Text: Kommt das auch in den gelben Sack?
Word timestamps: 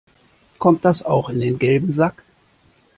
Kommt 0.57 0.83
das 0.83 1.03
auch 1.05 1.29
in 1.29 1.39
den 1.39 1.59
gelben 1.59 1.91
Sack? 1.91 2.23